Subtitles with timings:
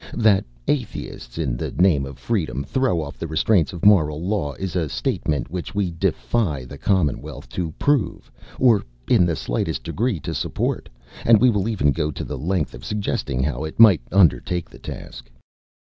[0.17, 4.75] That Atheists, in the name of freedom, throw off the restraints of moral law, is
[4.75, 10.33] a statement which we defy the Commonwealth to prove, or in the slightest degree to
[10.33, 10.89] support,
[11.23, 14.79] and we will even go to the length of suggesting how it might undertake the
[14.79, 15.29] task.